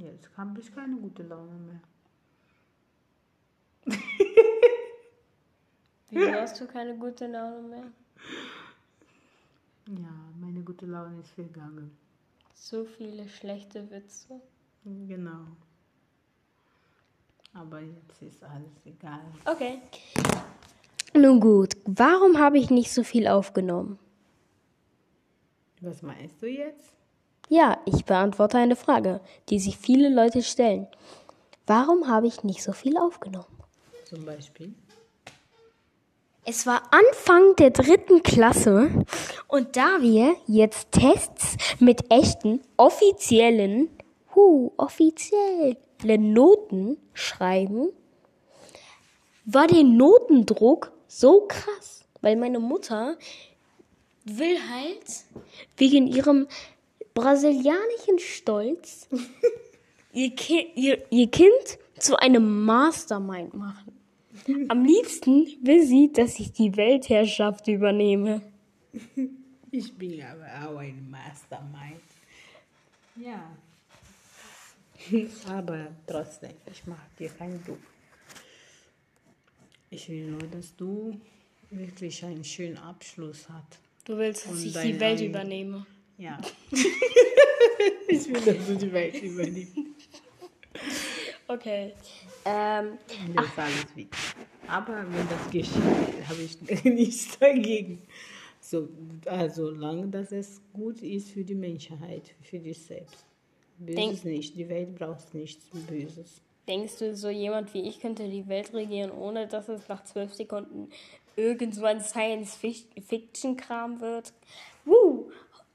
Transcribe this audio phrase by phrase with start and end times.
[0.00, 1.80] Jetzt habe ich keine gute Laune mehr.
[6.08, 7.92] Wieso hast du keine gute Laune mehr?
[9.88, 11.94] Ja, meine gute Laune ist vergangen.
[12.54, 14.40] So viele schlechte Witze.
[14.84, 15.44] Genau.
[17.52, 19.20] Aber jetzt ist alles egal.
[19.44, 19.82] Okay.
[21.12, 23.98] Nun gut, warum habe ich nicht so viel aufgenommen?
[25.82, 26.99] Was meinst du jetzt?
[27.52, 30.86] Ja, ich beantworte eine Frage, die sich viele Leute stellen.
[31.66, 33.44] Warum habe ich nicht so viel aufgenommen?
[34.04, 34.72] Zum Beispiel?
[36.44, 39.04] Es war Anfang der dritten Klasse
[39.48, 43.90] und da wir jetzt Tests mit echten, offiziellen,
[44.36, 47.88] hu, offiziellen Noten schreiben,
[49.44, 53.18] war der Notendruck so krass, weil meine Mutter
[54.24, 55.24] will halt
[55.76, 56.46] wegen ihrem
[57.20, 59.08] brasilianischen Stolz
[60.12, 63.92] ihr, Ki ihr, ihr Kind zu einem Mastermind machen.
[64.68, 68.40] Am liebsten will sie, dass ich die Weltherrschaft übernehme.
[69.70, 72.00] Ich bin aber auch ein Mastermind.
[73.16, 73.50] Ja.
[75.48, 77.78] Aber trotzdem, ich mag dir keinen Druck.
[79.90, 81.20] Ich will nur, dass du
[81.70, 83.78] wirklich einen schönen Abschluss hast.
[84.04, 85.86] Du willst, dass Und ich die Welt übernehme.
[86.20, 86.38] Ja.
[88.08, 89.72] ich will, dass du die Welt übernimmst.
[91.48, 91.92] Okay.
[92.44, 92.98] Ähm,
[93.34, 94.18] Das ist alles wichtig.
[94.68, 98.02] Aber wenn das geschieht, habe ich nichts dagegen.
[98.60, 98.88] So,
[99.24, 103.24] also solange dass es gut ist für die Menschheit, für dich selbst.
[103.78, 104.56] Böses Denk- nicht.
[104.56, 106.42] Die Welt braucht nichts Böses.
[106.68, 110.34] denkst du, so jemand wie ich könnte die Welt regieren, ohne dass es nach zwölf
[110.34, 110.90] Sekunden
[111.34, 114.32] irgend so ein Science-Fiction-Kram wird?
[114.84, 115.19] Woo!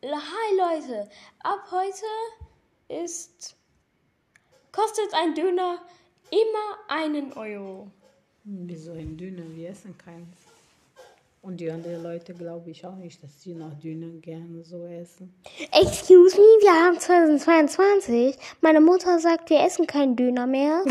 [0.08, 1.10] Hi Leute!
[1.40, 2.06] Ab heute
[3.04, 3.56] ist.
[4.72, 5.82] kostet ein Döner
[6.30, 7.88] immer einen Euro.
[8.44, 9.46] Wieso ein Döner?
[9.56, 10.28] Wir essen keins.
[11.42, 15.34] Und die anderen Leute glaube ich auch nicht, dass sie noch Döner gerne so essen.
[15.72, 18.38] Excuse me, wir haben 2022.
[18.62, 20.84] Meine Mutter sagt, wir essen keinen Döner mehr.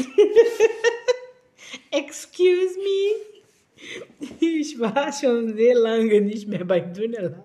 [1.93, 4.27] Excuse me?
[4.41, 7.45] Ich war schon sehr lange nicht mehr beim Dönerladen.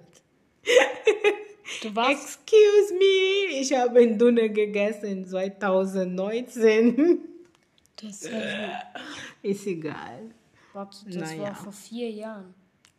[1.81, 2.39] Du warst.
[2.39, 7.19] Excuse me, ich habe einen Döner gegessen 2019.
[8.01, 8.83] Das war,
[9.41, 10.31] Ist egal.
[10.73, 11.41] warte, das Naja.
[11.43, 12.53] war vor vier Jahren.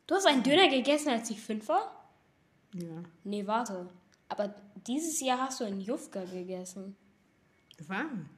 [0.06, 2.10] Du hast einen Döner gegessen, als ich fünf war?
[2.74, 3.02] Ja.
[3.24, 3.88] Nee, warte.
[4.28, 4.54] Aber
[4.86, 6.96] dieses Jahr hast du einen Jufka gegessen.
[7.88, 8.28] Wann?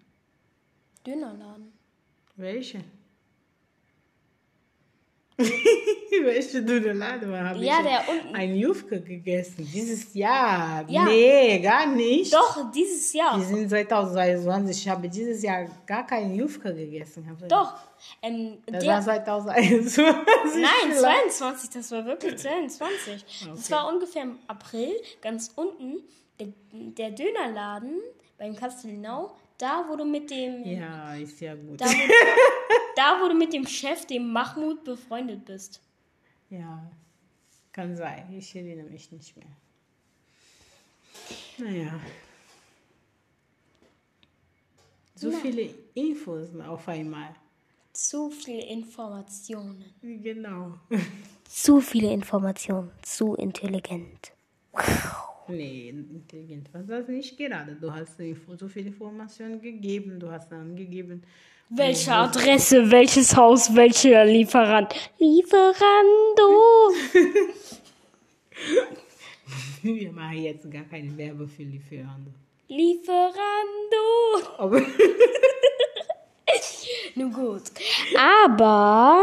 [1.07, 1.73] Dönerladen.
[2.37, 2.85] Welche?
[6.25, 8.35] Welche Dönerladen habe Ja, ich der unten.
[8.37, 9.69] ein Jufka gegessen?
[9.73, 10.85] Dieses Jahr?
[10.89, 11.05] Ja.
[11.05, 12.33] Nee, gar nicht.
[12.33, 13.39] Doch, dieses Jahr.
[13.39, 14.77] Wir sind 2022.
[14.83, 17.27] Ich habe dieses Jahr gar keinen Jufka gegessen.
[17.49, 17.75] Doch.
[18.21, 19.97] Ähm, Das der, war 2021.
[19.99, 20.13] Nein,
[20.93, 21.33] vielleicht.
[21.33, 23.25] 22, das war wirklich 22.
[23.55, 24.93] Das war ungefähr im April,
[25.23, 26.03] ganz unten,
[26.39, 28.01] der, der Dönerladen
[28.39, 31.81] beim Castelnau, da wo du mit dem, Ja, ist ja gut.
[31.81, 31.91] da, wo,
[32.97, 35.81] da wo du mit dem Chef, dem Mahmoud, befreundet bist.
[36.51, 36.91] Ja,
[37.71, 38.27] kann sein.
[38.37, 39.47] Ich erinnere mich nicht mehr.
[41.59, 42.01] Naja.
[45.15, 47.33] So viele Infos auf einmal.
[47.93, 49.85] Zu viele Informationen.
[50.03, 50.75] Genau.
[51.49, 54.33] Zu viele Informationen, zu intelligent.
[55.49, 57.75] Nee, intelligent war das nicht gerade.
[57.75, 58.17] Du hast
[58.59, 60.19] so viele Informationen gegeben.
[60.19, 61.23] Du hast angegeben.
[61.69, 64.95] Welche Adresse, welches Haus, welcher Lieferant?
[65.19, 66.93] Lieferando!
[69.83, 72.31] Wir machen jetzt gar keine Werbung für Lieferando.
[72.69, 73.27] Lieferando!
[74.59, 74.81] Aber
[77.15, 77.63] Nun gut.
[78.19, 79.23] Aber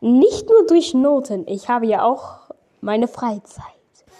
[0.00, 1.46] nicht nur durch Noten.
[1.48, 2.50] Ich habe ja auch
[2.80, 3.64] meine Freizeit.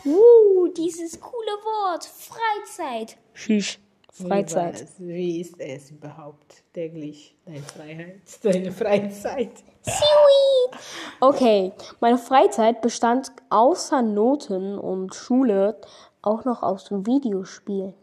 [0.05, 2.05] Uh, dieses coole Wort.
[2.05, 3.17] Freizeit.
[3.35, 3.79] Tschüss.
[4.13, 4.87] Freizeit.
[4.99, 7.35] Wie ist es überhaupt täglich?
[7.47, 9.53] Deine Freiheit, deine Freizeit.
[9.83, 10.81] Sweet.
[11.21, 15.81] Okay, meine Freizeit bestand außer Noten und Schule
[16.21, 17.95] auch noch aus Videospielen.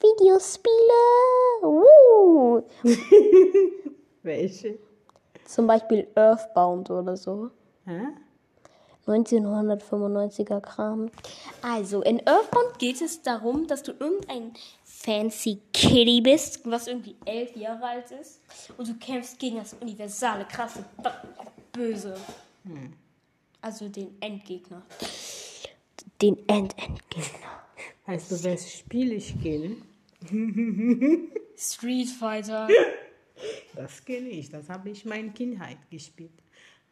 [0.00, 1.62] Videospiele.
[1.62, 2.62] Uh.
[4.22, 4.78] Welche?
[5.44, 7.50] Zum Beispiel Earthbound oder so.
[7.84, 8.08] Hä?
[9.12, 11.10] 1995er Kram.
[11.62, 14.52] Also, in Earthbound geht es darum, dass du irgendein
[14.84, 18.40] fancy Kitty bist, was irgendwie elf Jahre alt ist.
[18.76, 20.84] Und du kämpfst gegen das universale, krasse,
[21.72, 22.14] böse.
[23.62, 24.82] Also den Endgegner.
[26.20, 27.64] Den End-Endgegner.
[28.06, 29.76] Weißt du, welches Spiel ich kenne?
[31.56, 32.68] Street Fighter.
[33.74, 36.32] Das kenne ich, das habe ich meine Kindheit gespielt.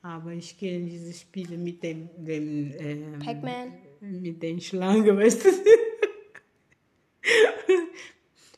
[0.03, 3.73] Aber ich kenne diese Spiele mit dem, dem ähm, Pac-Man.
[4.01, 5.49] mit den Schlangen, weißt du?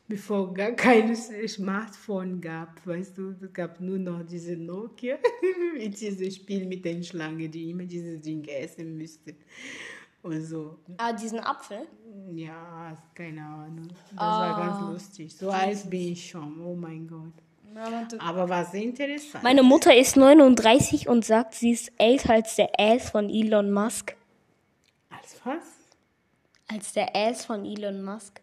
[0.07, 5.17] Bevor gar kein Smartphone gab, weißt du, es gab nur noch diese Nokia
[5.77, 9.37] mit diesem Spiel mit den Schlangen, die immer dieses Ding essen müssten.
[10.21, 10.79] Und so.
[10.97, 11.87] Ah, diesen Apfel.
[12.33, 13.87] Ja, keine Ahnung.
[14.09, 15.33] Das war ganz lustig.
[15.35, 17.33] So alt bin ich schon, oh mein Gott.
[18.19, 19.43] Aber war sehr interessant.
[19.43, 24.15] Meine Mutter ist 39 und sagt, sie ist älter als der Ass von Elon Musk.
[25.09, 25.63] Als was?
[26.67, 28.41] Als der Ass von Elon Musk.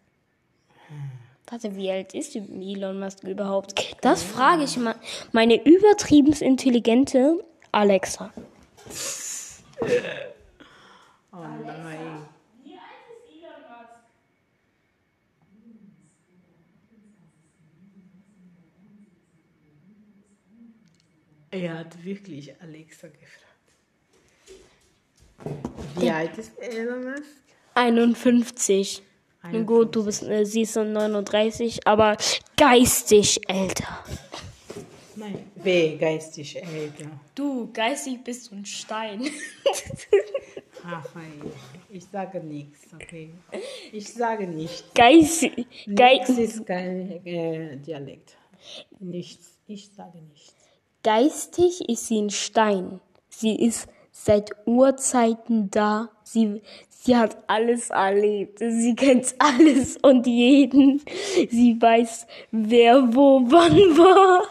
[1.47, 3.97] Warte, wie alt ist Elon Musk überhaupt?
[4.01, 4.95] Das frage ich mal
[5.31, 8.31] meine übertrieben intelligente Alexa.
[11.31, 12.27] Oh nein.
[21.51, 23.49] Er hat wirklich Alexa gefragt.
[25.97, 27.23] Wie alt ist Elon Musk?
[27.73, 29.01] 51.
[29.51, 32.17] Nun gut, du bist, äh, sie ist so 39, aber
[32.57, 34.03] geistig älter.
[35.15, 37.09] Nein, wer geistig älter?
[37.35, 39.21] Du, geistig bist du ein Stein.
[40.83, 41.51] Raphael,
[41.89, 43.31] ich sage nichts, okay?
[43.91, 44.83] Ich sage nichts.
[44.93, 45.65] Geistig.
[45.87, 48.35] Nichts Ge ist kein äh, Dialekt.
[48.99, 49.57] Nichts.
[49.67, 50.58] Ich sage nichts.
[51.03, 52.99] Geistig ist sie ein Stein.
[53.29, 56.09] Sie ist seit Urzeiten da.
[56.23, 58.59] Sie, sie hat alles erlebt.
[58.59, 61.01] Sie kennt alles und jeden.
[61.49, 64.43] Sie weiß, wer wo wann war.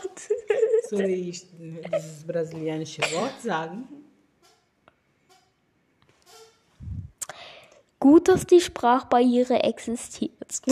[0.88, 3.88] Soll ich dieses brasilianische Wort sagen?
[8.00, 10.62] Gut, dass die Sprachbarriere existiert.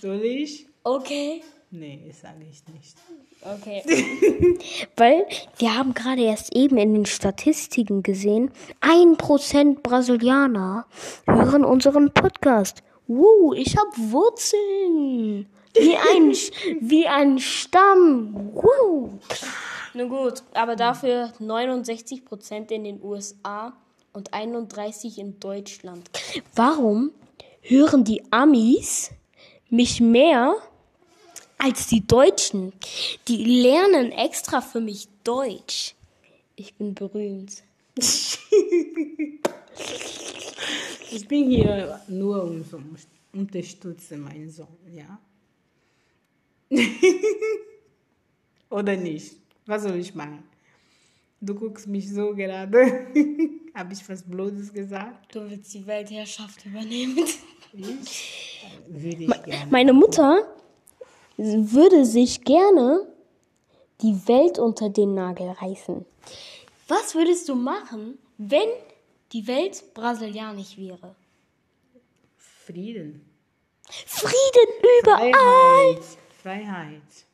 [0.00, 0.66] Soll ich?
[0.84, 1.42] Okay.
[1.74, 2.98] Nee, das sage ich nicht.
[3.40, 3.82] Okay.
[4.96, 5.26] Weil
[5.56, 10.84] wir haben gerade erst eben in den Statistiken gesehen, ein Prozent Brasilianer
[11.26, 12.82] hören unseren Podcast.
[13.06, 15.46] Wow, ich hab Wurzeln.
[15.74, 16.32] Wie ein,
[16.86, 18.50] wie ein Stamm.
[18.52, 19.08] Wow.
[19.94, 23.72] Nun gut, aber dafür 69 Prozent in den USA
[24.12, 26.10] und 31% in Deutschland.
[26.54, 27.12] Warum
[27.62, 29.10] hören die Amis
[29.70, 30.54] mich mehr
[31.62, 32.72] als die Deutschen.
[33.28, 35.94] Die lernen extra für mich Deutsch.
[36.56, 37.62] Ich bin berühmt.
[41.14, 42.80] Ich bin hier nur um zu
[43.34, 45.18] unterstützen meinen Sohn, ja?
[48.70, 49.36] Oder nicht?
[49.66, 50.42] Was soll ich machen?
[51.38, 53.08] Du guckst mich so gerade.
[53.74, 55.34] Habe ich was Blödes gesagt?
[55.34, 57.18] Du willst die Weltherrschaft übernehmen.
[57.74, 58.64] Ich?
[58.88, 59.70] Würde ich gerne.
[59.70, 60.46] Meine Mutter
[61.36, 63.06] würde sich gerne
[64.00, 66.04] die Welt unter den Nagel reißen.
[66.88, 68.68] Was würdest du machen, wenn
[69.32, 71.14] die Welt brasilianisch wäre?
[72.36, 73.24] Frieden.
[73.88, 75.32] Frieden überall.
[75.32, 76.04] Freiheit.
[76.42, 77.26] Freiheit.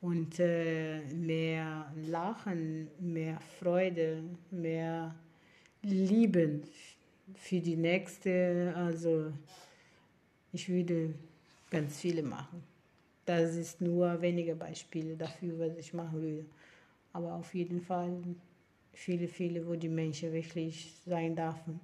[0.00, 5.14] Und äh, mehr Lachen, mehr Freude, mehr
[5.82, 6.62] Lieben
[7.36, 8.74] für die nächste.
[8.76, 9.32] Also
[10.52, 11.14] ich würde
[11.70, 12.73] ganz viele machen.
[13.26, 16.44] Das ist nur wenige Beispiele dafür, was ich machen würde.
[17.12, 18.12] Aber auf jeden Fall
[18.92, 21.80] viele, viele, wo die Menschen wirklich sein dürfen.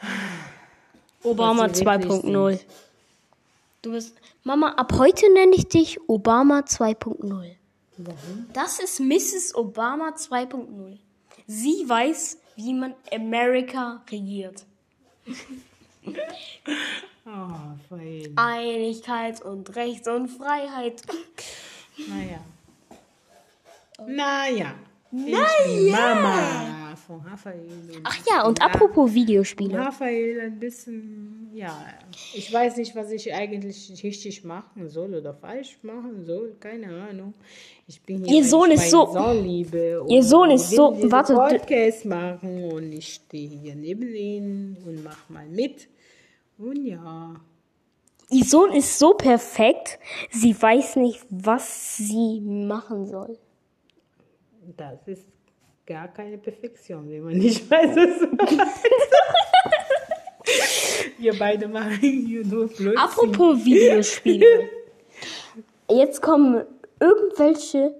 [1.22, 2.50] Obama Was sie wirklich 2.0.
[2.50, 2.66] sind.
[3.82, 4.14] Du bist
[4.44, 7.56] Mama, ab heute nenne ich dich Obama 2.0.
[7.96, 8.46] Warum?
[8.52, 9.54] Das ist Mrs.
[9.54, 10.98] Obama 2.0.
[11.46, 14.64] Sie weiß, wie man Amerika regiert.
[17.88, 18.32] Fein.
[18.36, 21.02] Einigkeit und Recht und Freiheit.
[22.08, 22.40] Naja.
[24.06, 24.74] Naja.
[25.12, 27.66] Ich bin Mama von Raphael.
[28.04, 29.76] Ach ja, und apropos Videospiele.
[29.76, 31.84] Raphael ein bisschen, ja.
[32.32, 36.54] Ich weiß nicht, was ich eigentlich richtig machen soll oder falsch machen soll.
[36.60, 37.34] Keine Ahnung.
[37.88, 40.04] Ich bin hier, Ihr Sohn ist so- Sohn liebe.
[40.08, 45.28] Ihr Sohn ist so- warte, Podcast machen und ich stehe hier neben ihm und mach
[45.28, 45.88] mal mit.
[46.60, 47.34] Und ja.
[48.28, 49.98] Ihr Sohn ist so perfekt,
[50.30, 53.38] sie weiß nicht, was sie machen soll.
[54.76, 55.26] Das ist
[55.86, 58.68] gar keine Perfektion, wenn man nicht weiß, was man
[61.18, 62.98] Wir beide machen hier nur Blödsinn.
[62.98, 64.68] Apropos Videospiele.
[65.90, 66.64] Jetzt kommen
[67.00, 67.94] irgendwelche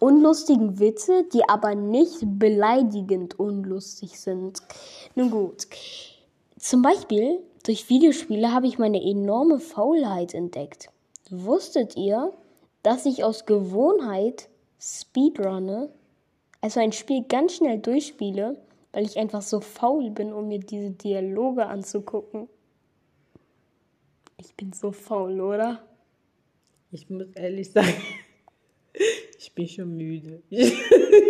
[0.00, 4.58] unlustigen Witze, die aber nicht beleidigend unlustig sind.
[5.14, 5.68] Nun gut.
[6.58, 10.90] Zum Beispiel, durch Videospiele habe ich meine enorme Faulheit entdeckt.
[11.30, 12.32] Wusstet ihr,
[12.82, 14.48] dass ich aus Gewohnheit
[14.80, 15.90] Speedrunne,
[16.60, 18.56] also ein Spiel ganz schnell durchspiele,
[18.92, 22.48] weil ich einfach so faul bin, um mir diese Dialoge anzugucken?
[24.38, 25.84] Ich bin so faul, oder?
[26.90, 27.92] Ich muss ehrlich sagen,
[29.38, 30.42] ich bin schon müde.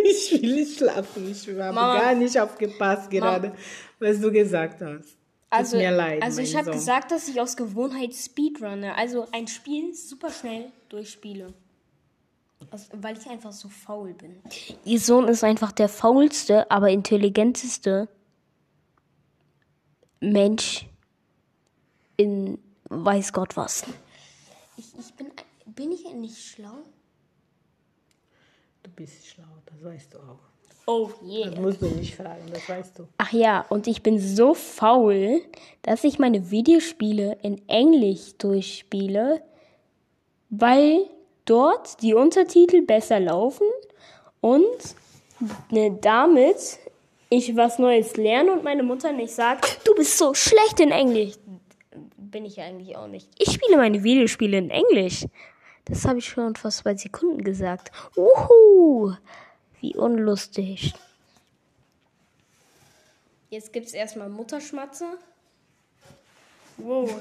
[0.03, 1.31] Ich will nicht schlafen.
[1.31, 1.99] Ich habe Mama.
[1.99, 3.53] gar nicht aufgepasst gerade,
[3.99, 5.20] was du gesagt hast.
[5.51, 6.23] Also, leid.
[6.23, 11.53] also ich habe gesagt, dass ich aus Gewohnheit Speedrunne, also ein Spiel super schnell durchspiele.
[12.69, 14.41] Also, weil ich einfach so faul bin.
[14.85, 18.07] Ihr Sohn ist einfach der faulste, aber intelligenteste
[20.21, 20.87] Mensch
[22.15, 23.83] in weiß Gott was.
[24.77, 25.31] Ich, ich bin,
[25.65, 26.77] bin ich nicht schlau?
[28.83, 30.50] Du bist schlau, das weißt du auch.
[30.87, 31.59] Oh Das yeah.
[31.59, 33.07] musst du nicht fragen, das weißt du.
[33.17, 35.41] Ach ja, und ich bin so faul,
[35.83, 39.41] dass ich meine Videospiele in Englisch durchspiele,
[40.49, 41.05] weil
[41.45, 43.67] dort die Untertitel besser laufen
[44.41, 44.65] und
[45.69, 46.79] ne, damit
[47.29, 51.35] ich was Neues lerne und meine Mutter nicht sagt, du bist so schlecht in Englisch.
[52.17, 53.29] Bin ich eigentlich auch nicht.
[53.37, 55.25] Ich spiele meine Videospiele in Englisch.
[55.85, 57.91] Das habe ich schon vor zwei Sekunden gesagt.
[58.15, 59.13] Uhu,
[59.81, 60.93] wie unlustig.
[63.49, 65.05] Jetzt gibt's erstmal Mutterschmatze.
[66.77, 67.11] Wow.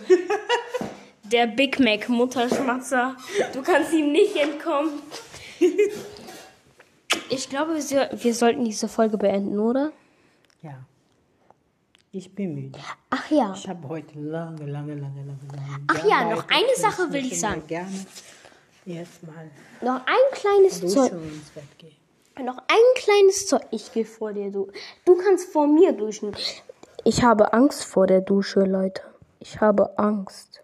[1.24, 3.16] Der Big Mac Mutterschmatzer.
[3.52, 5.00] Du kannst ihm nicht entkommen.
[7.28, 9.92] Ich glaube, wir, so- wir sollten diese Folge beenden, oder?
[10.62, 10.84] Ja.
[12.12, 12.78] Ich bin müde.
[13.10, 13.52] Ach ja.
[13.54, 15.84] Ich habe heute lange, lange, lange, lange, lange.
[15.88, 17.64] Ach ja, noch eine Sache will ich sagen.
[17.68, 18.04] Gerne
[18.86, 19.50] erstmal
[19.80, 21.12] Noch ein kleines Zeug.
[21.12, 21.96] ins Bett gehen.
[22.42, 23.62] Noch ein kleines Zeug.
[23.70, 24.70] Ich gehe vor dir, du.
[25.04, 26.35] Du kannst vor mir duschen.
[27.04, 29.02] Ich habe Angst vor der Dusche, Leute.
[29.40, 30.62] Ich habe Angst.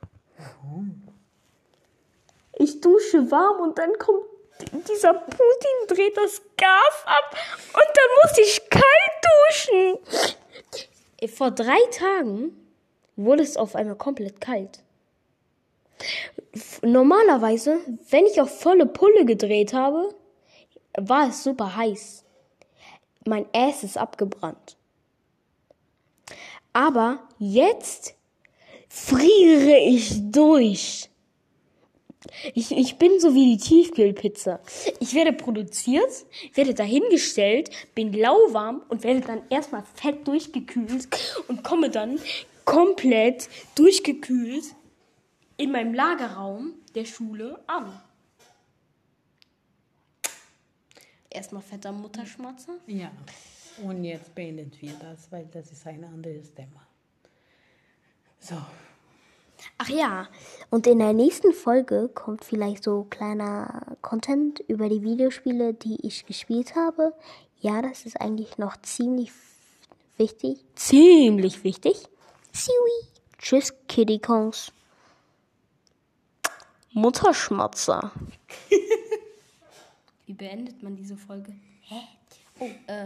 [2.55, 4.25] Ich dusche warm und dann kommt
[4.89, 7.37] dieser Putin, dreht das Gas ab
[7.75, 8.85] und dann muss ich kalt
[10.01, 11.29] duschen.
[11.29, 12.57] Vor drei Tagen
[13.17, 14.83] wurde es auf einmal komplett kalt.
[16.83, 20.15] Normalerweise, wenn ich auf volle Pulle gedreht habe,
[20.97, 22.25] war es super heiß.
[23.27, 24.77] Mein Ass ist abgebrannt.
[26.73, 28.15] Aber jetzt
[28.89, 31.11] friere ich durch.
[32.55, 34.61] Ich, ich bin so wie die Tiefkühlpizza.
[35.01, 41.09] Ich werde produziert, werde dahingestellt, bin lauwarm und werde dann erstmal fett durchgekühlt
[41.49, 42.19] und komme dann
[42.65, 44.65] komplett durchgekühlt
[45.57, 48.01] in meinem Lagerraum der Schule an.
[51.37, 52.77] Erstmal fetter Mutterschmatzer.
[52.87, 53.11] Ja.
[53.85, 56.87] Und jetzt beenden wir das, weil das ist ein anderes Thema.
[58.39, 58.55] So.
[59.77, 60.29] Ach ja,
[60.71, 66.25] und in der nächsten Folge kommt vielleicht so kleiner Content über die Videospiele, die ich
[66.25, 67.13] gespielt habe.
[67.61, 69.31] Ja, das ist eigentlich noch ziemlich
[70.17, 70.65] wichtig.
[70.75, 72.09] Ziemlich wichtig.
[72.53, 73.09] Siwi.
[73.39, 74.73] Tschüss, Kitty Kongs.
[76.93, 78.11] Mutterschmatzer.
[80.27, 81.55] Wie beendet man diese Folge?
[81.83, 82.01] Hä?
[82.59, 83.05] Oh, äh.